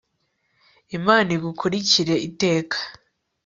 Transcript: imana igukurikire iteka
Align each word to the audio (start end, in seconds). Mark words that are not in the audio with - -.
imana 0.97 1.29
igukurikire 1.37 2.15
iteka 2.27 2.77